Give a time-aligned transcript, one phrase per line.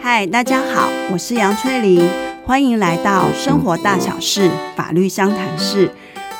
[0.00, 2.04] 嗨，大家好，我是杨翠玲，
[2.44, 5.92] 欢迎来到生活大小事法律相谈室。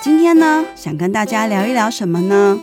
[0.02, 2.60] 今天呢，想跟大家聊一聊什么呢？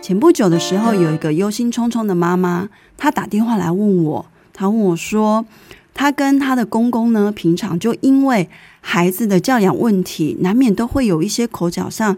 [0.00, 5.44] 前不久的时候，有一个忧心忡忡的妈妈，她打电话来问我，她问我说，
[5.92, 8.48] 她跟她的公公呢，平常就因为
[8.80, 12.16] 孩子的教养问题，难免都会有一些口角上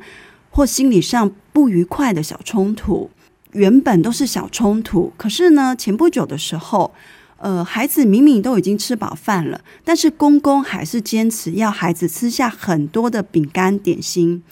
[0.49, 3.11] 或心理上不愉快的小冲突。
[3.55, 6.93] 原本都是小冲突，可是呢，前不久的时候，
[7.39, 14.43] 呃，孩子明明都已经吃饱饭了，但是公公还是坚持要孩子吃下很多的饼干点心，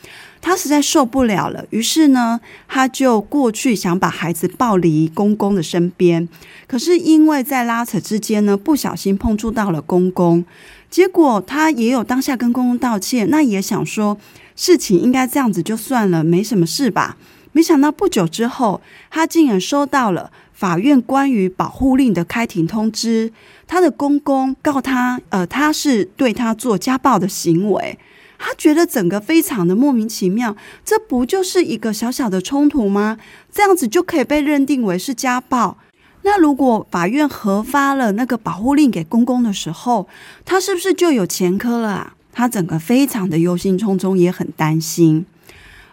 [0.40, 1.64] 他实在受不了了。
[1.70, 6.28] 于是呢，他就过去想把孩子抱离公公的身边，
[6.66, 10.44] 可是因为在拉扯之间呢，不小心碰触到了公公，
[10.90, 14.18] 结果他也有当下跟公公道歉，那也想说
[14.54, 17.16] 事情应该这样子就算了，没什么事吧。
[17.52, 18.80] 没想到不久之后，
[19.10, 23.32] 他竟然收到了法院关于保护令的开庭通知。
[23.66, 27.98] 他的公公告他，呃，他是对他做家暴的行为。
[28.38, 33.18] 他觉得整个非常的莫名其妙，这不就是一个小小的冲突吗？
[33.52, 35.78] 这样子就可以被认定为是家暴？
[36.22, 40.08] 那如果法院核发了那个保护令给公公的时候，
[40.44, 42.14] 他是不是就有前科了啊？
[42.32, 45.26] 他整个非常的忧心忡忡，也很担心。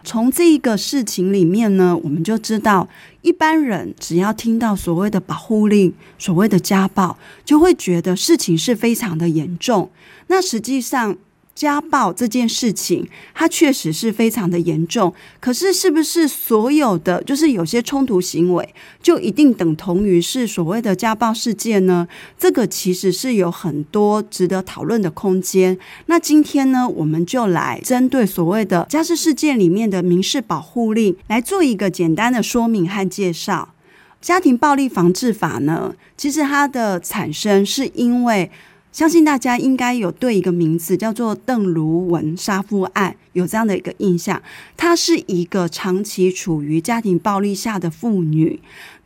[0.02, 2.88] 从这个事情里面呢，我们就知道，
[3.22, 9.90] 一般人只要听到所谓的保护令、所谓的家暴，就会觉得事情是非常的严重。
[10.28, 11.16] 那实际上，
[11.60, 15.12] 家暴这件事情，它确实是非常的严重。
[15.40, 22.08] 可是，是不是所有的就是有些冲突行为，就一定等同于是所谓的家暴事件呢？
[22.38, 25.78] 这个其实是有很多值得讨论的空间。
[26.06, 33.74] 那今天呢，我们就来针对所谓的家事事件里面的民事保护令来做一个简单的说明和介绍。
[34.22, 38.50] 家庭暴力防治法呢，其实它的产生是因为。
[38.92, 44.42] 相信大家应该有对一个名字叫做邓如雯杀夫案有这样的一个印象。
[44.76, 48.60] 她是一个长期处于家庭暴力下的妇女，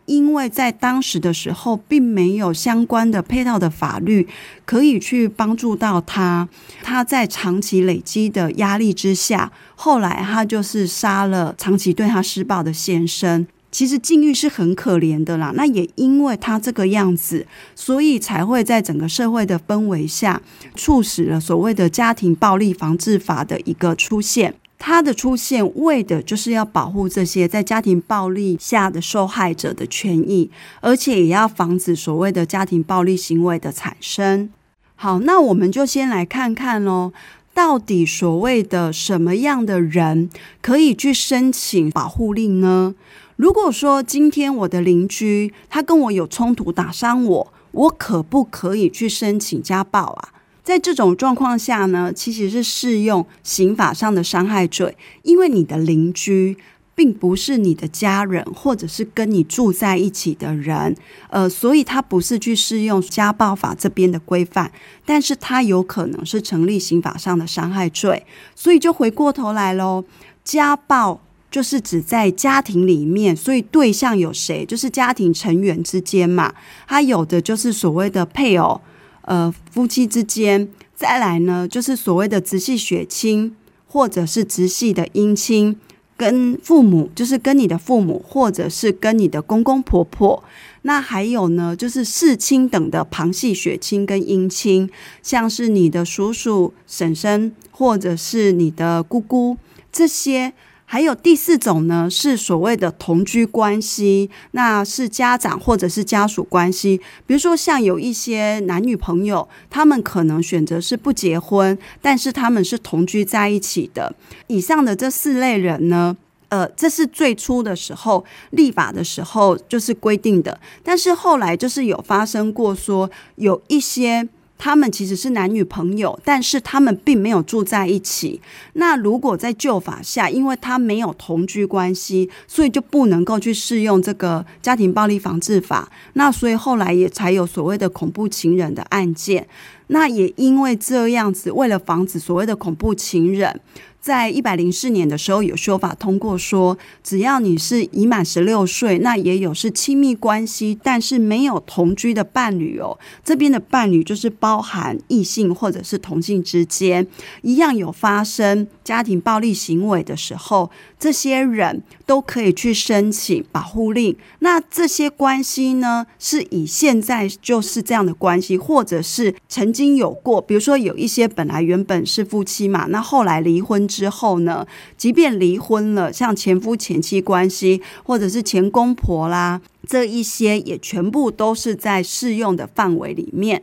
[0.07, 4.27] 因为在当时的时候并没有相关的配套的法律
[4.65, 6.49] 可以去帮助到她。
[6.83, 13.47] 她在长期累积的压力之下，后来她就是杀了长期对她施暴的先生。
[13.75, 20.41] 其实境遇是很可怜的啦，那也因为他这个样子，所以才会在整个社会的氛围下，
[20.77, 24.55] 促使了所谓的家庭暴力防治法的一个出现。
[24.79, 30.49] 它的出现为的就是要保护这些在家庭暴力下的受害者的权益，
[30.81, 34.51] 而且也要防止所谓的家庭暴力行为的产生。
[34.95, 37.13] 好，那我们就先来看看喽，
[37.55, 40.29] 到底所谓的什么样的人
[40.61, 42.95] 可以去申请保护令呢？
[43.37, 50.29] 如果说今天我的邻居他跟我有冲突打伤我，我可不可以去申请家暴啊？
[50.63, 56.57] 在这种状况下呢，其实是适用刑法上的伤害罪，因为你的邻居
[56.95, 60.97] 并不是你的家人，或者是跟你住在一起的人，
[61.31, 64.71] 呃，所以他不是去适用家暴法这边的规范，
[65.05, 70.05] 但是他有可能是成立刑法上的伤害罪，所以就回过头来喽，
[70.43, 71.21] 家暴。
[71.51, 74.67] 就是指在家庭里面，所以对象有谁？
[74.67, 76.53] 就是家庭成员之间嘛。
[76.85, 78.81] 他有的就是所谓的配偶，
[79.21, 80.69] 呃，夫妻之间。
[80.97, 83.55] 再来呢，就是所谓的直系血亲，
[83.87, 85.79] 或者是直系的姻亲，
[86.17, 90.43] 跟父母，就是跟你的父母，或者是跟你的公公婆婆。
[90.83, 94.89] 那还有呢，就是世亲等的旁系血亲跟姻亲，
[95.23, 99.57] 像是你的叔叔、婶婶，或者是你的姑姑
[99.91, 100.53] 这些。
[100.95, 107.01] 还有第四种呢，是所谓的同居关系，那是家长或者是家属关系。
[107.27, 114.15] 比如说，像有一些男女朋友，他们可能选择是不结婚，但是他们是同居在一起的。
[114.47, 116.17] 以上的这四类人呢，
[116.51, 124.29] 呃，这是最初的时候立法的时候就是规定的，但是后来就是有发生过说有一些。
[124.57, 128.41] 他们其实是男女朋友，但是他们并没有住在一起。
[128.75, 135.91] 那如果在旧法下，因为他没有同居关系，所以就不能够去适用这个家庭暴力防治法。
[136.15, 139.47] 那所以后来也才有所谓的恐怖情人的案件。
[139.89, 143.61] 那也因为这样子，为了防止所谓的恐怖情人，
[144.05, 152.99] 在一百零四年的时候有说法通过说，只要你是已满十六岁，那也有是亲密关系，但是没有同居的伴侣哦。
[153.25, 157.07] 这边的伴侣就是包含异性或者是同性之间，
[157.41, 164.15] 一样有发生家庭暴力行为的时候，这些人都可以去申请保护令。
[164.41, 173.89] 那这些关系呢，是以现在就是这样的关系，或者是曾经有过，比如说有一些本来原本是夫妻嘛，那后来离婚。
[173.95, 183.63] 之后呢，即便离婚了，像前夫前妻关系，或者是前公婆啦，这一些也全部都是在适用的范围里面。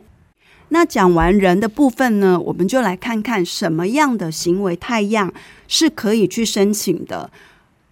[0.70, 5.30] 那讲完人的部分呢，我们就来看看什么样的行为态样
[5.68, 7.30] 是可以去申请的。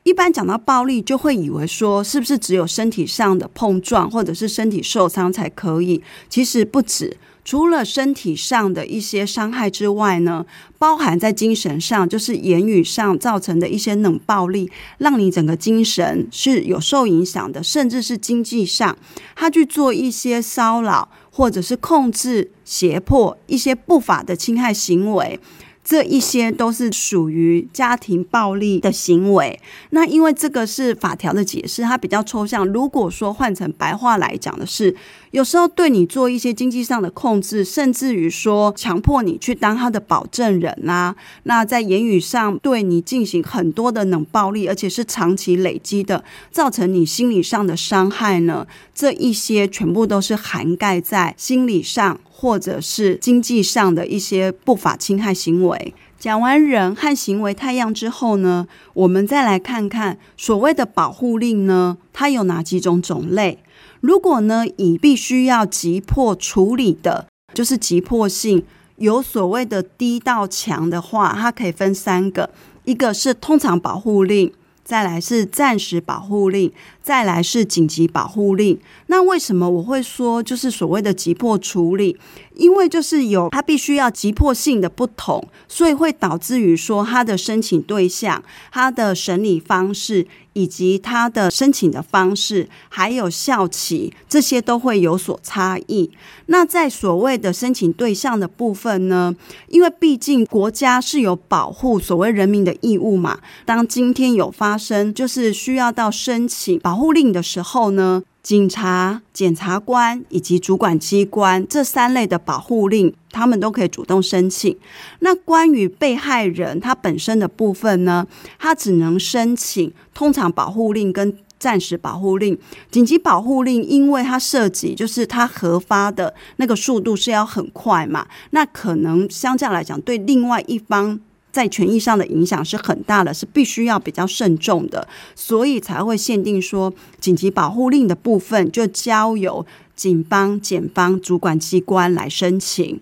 [0.04, 6.02] 一般讲到暴力，就会以为说是不是只有身体上的碰撞，或者是身体受伤才可以？
[6.30, 7.18] 其实不止。
[7.44, 10.44] 除了身体上的一些伤害之外呢，
[10.78, 18.96] 包含在精神上，就是言语上造成的一些冷暴力，让你整个精神是有受影响的，甚至是经济上，
[19.34, 25.40] 他去做一些骚扰或者是控制、胁迫一些不法的侵害行为。
[25.82, 29.58] 这一些都是属于家庭暴力的行为。
[29.90, 32.66] 那因为这个是法条的解释，它比较抽象。
[32.66, 34.94] 如果说换成白话来讲的是，
[35.30, 52.20] 有时候对你做一些经济上的控制，甚至于说强迫你去当他的保证人啊，那在言语上对你进行很多的冷暴力，而且是长期累积的，造成你心理上的伤害呢，这一些全部都是涵盖在心理上。
[52.40, 55.92] 或者是经济上的一些不法侵害行为。
[56.18, 63.58] 讲完人和行为太阳之后呢，我们再来看看所谓的保护令呢，它有哪几种种类？
[64.00, 68.64] 如果呢，以必须要急迫处理的，就是急迫性，
[68.96, 72.48] 有所谓的低到强的话，它可以分三个，
[72.84, 74.50] 一个是通常保护令。
[74.90, 78.76] 再来是暂时保护令，再来是紧急保护令。
[79.06, 82.18] 那为什么我会说就是所谓的急迫处理？
[82.56, 88.42] 因为就是有它必须要急迫性的不同，所以会导致于说它的申请对象、
[88.72, 90.26] 它的审理方式。
[90.52, 96.10] 以及他的申请的方式，还有效期，这些都会有所差异。
[96.46, 99.34] 那在所谓的申请对象的部分呢，
[99.68, 103.38] 因为毕竟国家是有保护所谓人民的义务嘛。
[103.64, 114.76] 当今天有发生就是需要到申请保护令的时候呢，警察、检察官以及主管机关这三类的保护令，他们都可以主动申请。
[115.18, 118.26] 那关于被害人他本身的部分呢，
[118.58, 122.58] 他只能申请通常保护令跟暂时保护令。
[122.90, 131.20] 紧急保护令，因为它涉及就是它核发的那个速度是要很快嘛，那可能相较来讲，对另外一方。
[131.52, 143.00] 在权益上的影响是很大的，是必须要比较慎重的，所以才会限定说，紧急保护令的部分就交由警方、检方主管机关来申请。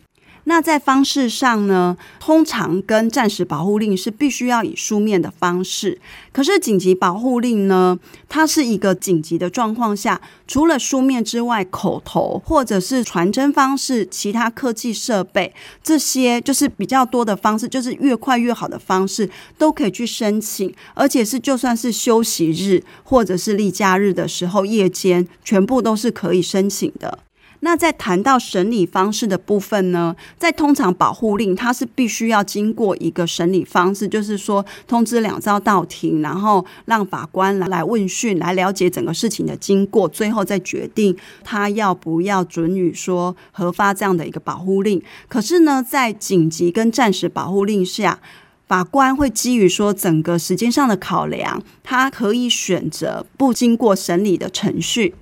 [0.48, 6.00] 那在方式上呢，通常跟暂时保护令是必须要以书面的方式。
[6.32, 7.98] 可是紧急保护令呢，
[8.30, 15.52] 它是一个紧急的状况下，除了书面之外，口头或者是传真方式、其他科技设备
[15.82, 19.28] 这些，就是比较多的方式，就是越快越好的方式，
[19.58, 20.72] 都可以去申请。
[20.94, 27.18] 而且是就算是休息日或者是例假日的时候，夜间全部都是可以申请的。
[27.60, 45.02] 那在谈到审理方式的部分呢，在通常保护令，它是必须要经过一个审理方式，就是说通知两招到庭，然后让法官来来问讯，来了解整个事情的经过，最后再决定他要不要准予说核发这样的一个保护令。
[45.28, 48.20] 可是呢，在紧急跟暂时保护令下，
[48.66, 55.14] 法官会基于说整个时间上的考量，他可以选择不经过审理的程序。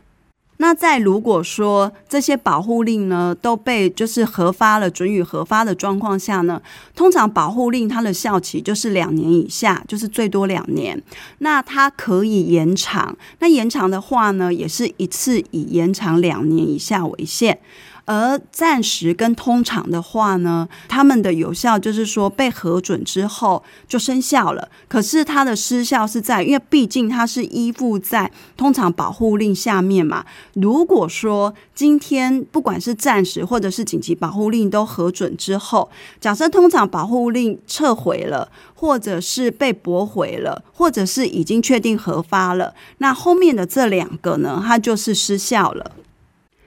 [0.59, 6.61] 那在如果说这些保护令呢都被就是核发了，准予核发的状况下呢，
[6.95, 11.03] 通常保护令它的效期就是两年以下，就是最多两年。
[11.39, 17.59] 那它可以延长，那延长的话呢，也是一次以延长两年以下为限。
[18.07, 24.69] 而暂时跟通常的话呢，他们的有效就是说被核准之后就生效了。
[24.89, 30.25] 可是它的失效是在，因为毕竟它是依附在通常保护令下面嘛。
[30.55, 45.91] 如果说今天不管是暂时或者是紧急保护令都核准之后，假设通常保护令撤回了，或者是被驳回了，或者是已经确定核发了，那后面的这两个呢，它就是失效了。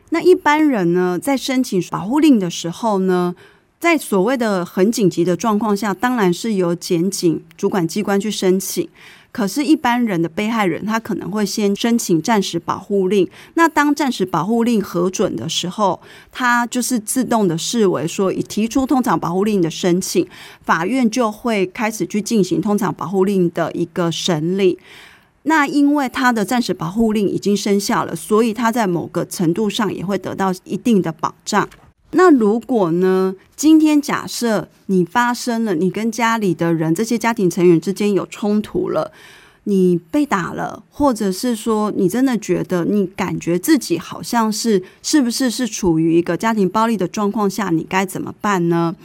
[0.10, 3.36] 那一般人呢，在申请保护令的时候呢，
[3.80, 8.90] 在所谓的很紧急的状况下，当然是由检警主管机关去申请。
[9.32, 13.30] 可是，一般人的被害人，他可能会先申请暂时保护令。
[13.54, 16.02] 那当暂时保护令核准的时候，
[16.32, 20.28] 他就是自动的视为说已提出通常保护令的申请，
[20.64, 24.80] 法院就会开始去进行通常保护令的一个审理。
[25.44, 31.68] 那因为他的暂时保护令已经生效了，所以他在某个程度上也会得到一定的保障。
[32.12, 33.36] 那如果呢？
[33.56, 39.12] 今天假设你发生了，你跟家里的人这些家庭成员之间有冲突了，
[39.66, 48.96] 你被打了，或者是说你真的觉得你感觉自己好像是是不是是处于一个家庭暴力的状况下，你该怎么办呢？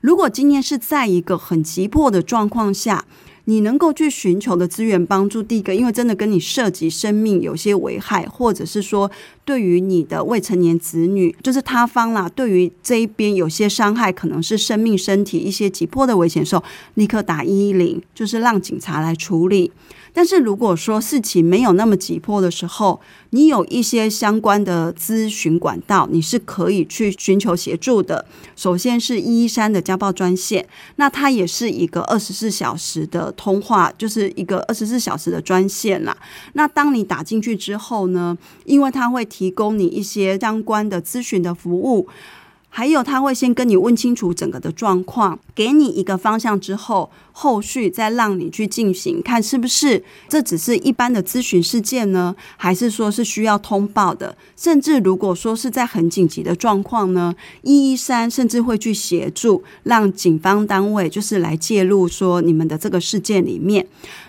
[0.00, 3.04] 如果今天是在一个很急迫的状况下。
[3.46, 9.10] 你能够去寻求的资源帮助，第一个，因为真的跟你涉及生命有些危害，或者是说
[9.44, 19.72] 对于你的未成年子女，就是他方啦，对于这一边有些伤害，可能是生命、身体一些急迫的危险时候，立刻打一一零，就是让警察来处理。
[20.16, 28.24] 但是如果说事情没有那么急迫的时候，你有一些相关的咨询管道，你是可以去寻求协助的。
[28.54, 30.64] 首先是一一三的家暴专线，
[30.96, 36.16] 那它也是一个二十四小时的通话，就是一个二十四小时的专线啦。
[36.52, 42.06] 那当你打进去之后呢，因为它会提供你一些相关的咨询的服务。
[42.68, 54.36] 还有，他会先跟你问清楚整个的状况，给你一个方向之后，后续再让你去进行，看是不是这只是一般的咨询事件呢，还是说是需要通报的？
[54.56, 63.86] 甚至如果说是在很紧急的状况呢，一一三甚至会去协助，让警方单位就是来介入，说你们的这个事件里面。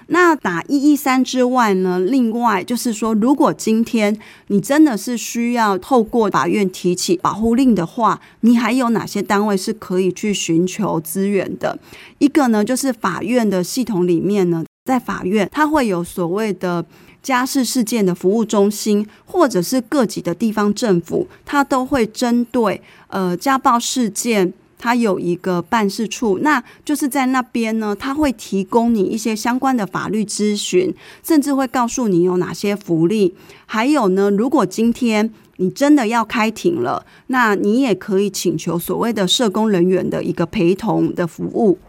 [0.07, 4.15] 那打一一三之外呢，另外就是说，如果今天
[4.47, 11.79] 你真的是需要透过法院提起保护令的话，你还有哪些单位是可以去寻求资源的？
[12.19, 16.85] 一个呢，就是法院的系统里面呢，在法院它会有所谓的
[17.23, 24.53] 家事事件的服务中心，或者是各级的地方政府，它都会针对呃家暴事件。
[24.77, 33.35] 他有一个办事处，那就是在那边呢，他会提供你一些相关的法律咨询，甚至会告诉你有哪些福利。
[33.65, 41.79] 还有呢，如果今天你真的要开庭了，那你也可以请求所谓的社工人员的一个陪同的服务。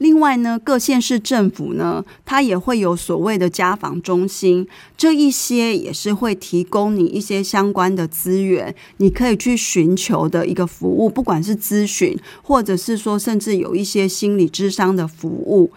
[0.00, 4.66] 另外呢，各县市政府呢，它也会有所谓的家访中心，
[4.96, 15.70] 这一些也是会提供你一些相关的资源，你可以去寻求的一个服务，不管是咨询，或者是说甚至有一些心理咨商的服务。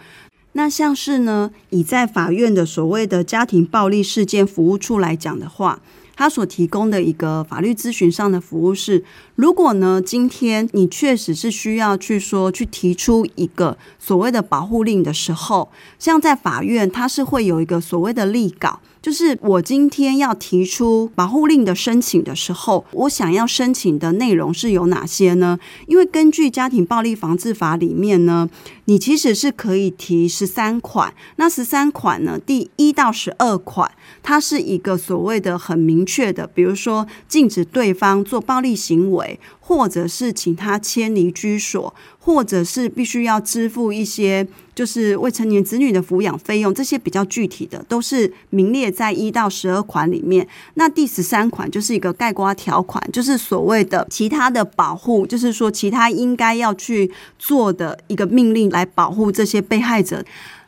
[0.52, 5.80] 那像是呢，以在法院的所谓的家庭暴力事件服务处来讲的话。
[6.16, 9.04] 他所提供的一个法律咨询上的服务是，
[9.34, 18.80] 如果呢，今天你确实是需要去说去提出一个所谓的保护令的时候，像在法院，它是会有一个所谓的立稿。
[19.02, 25.58] 就是我今天要提出保护令的申请的时候，我想要申请的内容是有哪些呢？
[25.86, 28.48] 因为根据家庭暴力防治法里面呢，
[28.86, 31.14] 你其实是可以提十三款。
[31.36, 33.90] 那十三款呢，第一到十二款，
[34.22, 39.38] 它是一个所谓的很明确的，比如说禁止对方做暴力行为。
[39.66, 50.46] 或者是请他迁离居所，或者是必须要支付一些就是未成年子女的抚养费用，这些比较具体的都是名列在一到十二款里面。
[50.74, 60.24] 那第十三款就是一个盖瓜条款，就是所谓的其他的保护，就是说其他应该要去做的一个命令来保护这些被害者。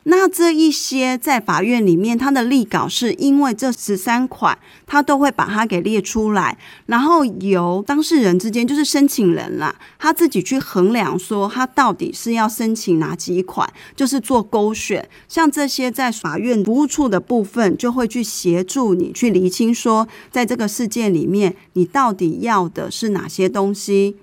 [0.09, 15.05] 那这一些在法院里面，他的立稿是因为这十三款，他都会把它给列出来，然后由当事人之间，就是申请人啦，他自己去衡量说他到底是要申请哪几款，就是做勾选。
[15.27, 24.15] 像这些在法院服务处的部分，就会去协助你去厘清说，在这个事件里面，你到底要的是哪些东西。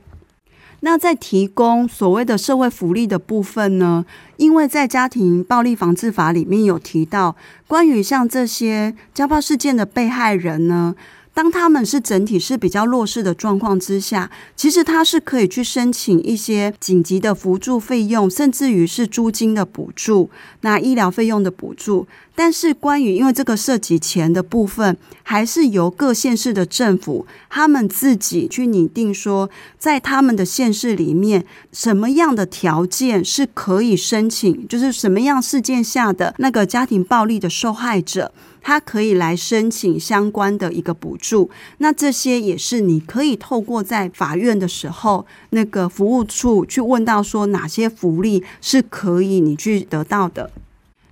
[0.84, 4.04] 那在提供所谓的社会福利的部分呢，
[4.36, 7.36] 因为在家庭暴力防治法里面有提到，
[7.66, 10.94] 关于像这些家暴事件的被害人呢。
[11.34, 22.06] 当他们是整体是比较弱势的状况之下，其实他是可以去申请一些紧急的扶助费用，甚至于是租金的补助、那医疗费用的补助。
[22.36, 38.32] 但是关于因为这个涉及钱的部分，还是由各县市的政府他们自己去拟定说，在他们的县市里面，什么样的条件是可以申请，就是什么样事件下的那个家庭暴力的受害者。
[38.66, 41.50] 他可以来申请相关的一个补助。
[41.78, 50.50] 那这些也是你可以透过在法院的时候，那个服务处去问到说哪些福利是可以你去得到的。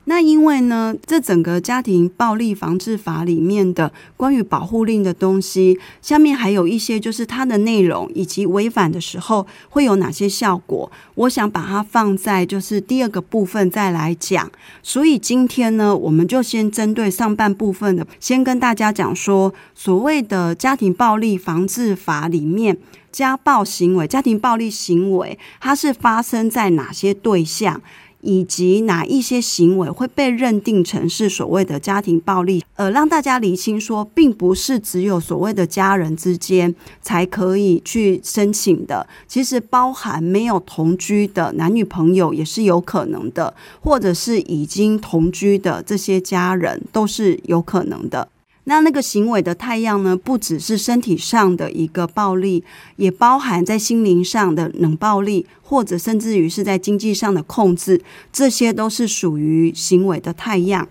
[0.04, 14.50] 那因为呢，这整个家庭暴力防治法里面的关于保护令的东西，下面还有一些就是它的内容以及违反的时候会有哪些效果，我想把它放在就是第二个部分再来讲。
[14.82, 22.76] 所以今天呢，我们就先针对上半部分的，先跟大家讲说，所谓的家庭暴力防治法里面，
[23.12, 27.80] 家暴行为、家庭暴力行为，它是发生在哪些对象？
[28.22, 32.64] 以及哪一些行为会被认定成是所谓的家庭暴力？
[32.74, 48.28] 呃，让大家厘清说，并不是只有所谓的家人之间才可以去申请的，其实包含没有同居的男女朋友也是有可能的，或者是已经同居的这些家人都是有可能的。
[48.64, 52.62] 那那个行为的态样呢，不只是身体上的一个暴力，
[52.96, 58.00] 也包含在心灵上的冷暴力，或者甚至于是在经济上的控制，
[58.32, 60.88] 这些都是属于行为的态样。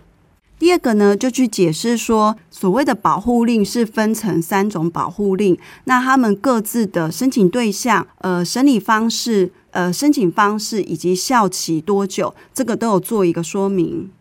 [0.59, 14.11] 第二个呢，就去解释说，所谓的保护令是分成三种保护令，那他们各自的申请对象、呃审理方式、呃申请方式以及效期多久，这个都有做一个说明。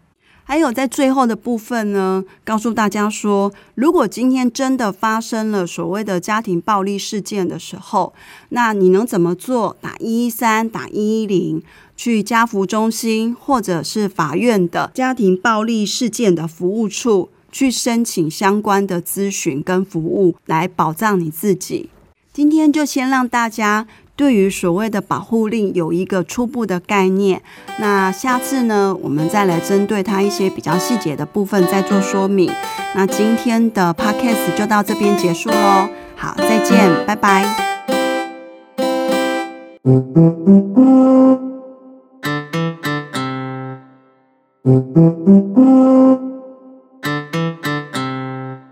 [0.50, 8.12] 还有在最后的部分呢，告诉大家说，如果今天真的发生了所谓的家庭暴力事件的时候，
[8.48, 9.76] 那你能怎么做？
[9.80, 11.62] 打一一三，打一一零，
[11.96, 21.88] 去家扶中心或者是法院的家庭暴力事件的服务处去申请相关的咨询跟服务，来保障你自己。
[22.32, 23.86] 今天就先让大家。
[24.20, 27.40] 对于所谓的保护令有一个初步的概念，
[27.78, 32.52] 那下次呢，我们再来针对它一些比较细节的部分再做说明。
[32.94, 37.46] 那今天的 podcast 就到这边结束喽，好，再见，拜拜。